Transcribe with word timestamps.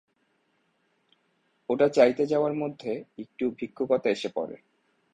ওটা 1.69 1.87
চাইতে 1.89 2.23
যাওয়ার 2.25 2.53
মধ্যে 2.53 2.91
একটু 3.19 3.43
ভিক্ষুকতা 3.51 4.09
এসে 4.09 4.29
পড়ে। 4.35 4.55